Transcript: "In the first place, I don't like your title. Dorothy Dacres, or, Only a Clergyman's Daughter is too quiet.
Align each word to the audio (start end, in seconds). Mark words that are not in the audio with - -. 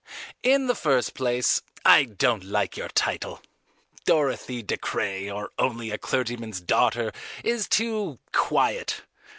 "In 0.41 0.65
the 0.65 0.73
first 0.73 1.13
place, 1.13 1.61
I 1.85 2.05
don't 2.05 2.43
like 2.43 2.75
your 2.75 2.87
title. 2.87 3.39
Dorothy 4.03 4.63
Dacres, 4.63 5.29
or, 5.31 5.51
Only 5.59 5.91
a 5.91 5.99
Clergyman's 5.99 6.59
Daughter 6.59 7.11
is 7.43 7.67
too 7.67 8.17
quiet. 8.33 9.03